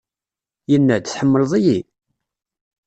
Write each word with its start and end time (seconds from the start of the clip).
Yenna-d, 0.71 1.05
Tḥemmleḍ-iyi? 1.07 1.79